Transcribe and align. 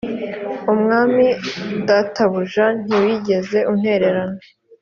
umwami 0.73 1.27
databuja 1.87 2.65
ntiwigeze 2.83 3.59
untererana 3.73 4.37